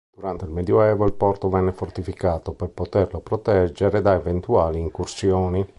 Durante 0.15 0.45
il 0.45 0.49
Medioevo 0.51 1.05
il 1.05 1.13
porto 1.13 1.47
venne 1.47 1.71
fortificato 1.73 2.53
per 2.53 2.69
poterlo 2.69 3.19
proteggere 3.19 4.01
da 4.01 4.15
eventuali 4.15 4.79
incursioni. 4.79 5.63